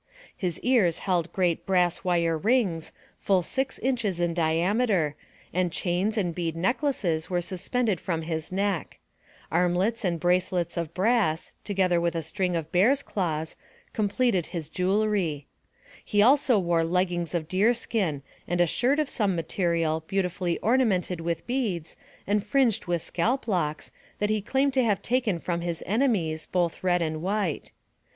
His 0.35 0.59
ears 0.61 0.97
held 1.05 1.31
great 1.31 1.63
brass 1.67 2.03
wire 2.03 2.35
rings, 2.35 2.91
full 3.19 3.43
six 3.43 3.77
inches 3.77 4.19
in 4.19 4.33
di 4.33 4.53
ameter, 4.55 5.13
and 5.53 5.71
chains 5.71 6.17
and 6.17 6.33
bead 6.33 6.55
necklaces 6.55 7.29
were 7.29 7.39
suspended 7.39 7.99
from 7.99 8.23
his 8.23 8.51
neck; 8.51 8.97
armlets 9.51 10.03
and 10.03 10.19
bracelets 10.19 10.75
of 10.75 10.91
brass, 10.95 11.51
to 11.65 11.75
gether 11.75 12.01
with 12.01 12.15
a 12.15 12.23
string 12.23 12.55
of 12.55 12.71
bears' 12.71 13.03
claws, 13.03 13.55
completed 13.93 14.47
his 14.47 14.69
AMONG 14.69 14.71
THE 14.71 14.73
SIOUX 14.73 14.77
INDIANS. 14.77 15.03
81 15.03 15.07
jewelry. 15.07 15.47
He 16.03 16.19
wore 16.23 16.27
also 16.29 16.57
leggings 16.87 17.35
of 17.35 17.47
deer 17.47 17.73
skin, 17.75 18.23
and 18.47 18.59
a 18.59 18.65
shirt 18.65 18.97
of 18.97 19.05
the 19.05 19.13
same 19.13 19.35
material, 19.35 20.03
beautifully 20.07 20.57
ornamented 20.61 21.21
with 21.21 21.45
beads, 21.45 21.95
and 22.25 22.43
fringed 22.43 22.87
with 22.87 23.03
scalp 23.03 23.47
locks, 23.47 23.91
that 24.17 24.31
he 24.31 24.41
claimed 24.41 24.73
to 24.73 24.83
have 24.83 25.03
taken 25.03 25.37
from 25.37 25.61
his 25.61 25.83
enemies, 25.85 26.47
both 26.47 26.83
red 26.83 27.03
and 27.03 27.21
white. 27.21 27.71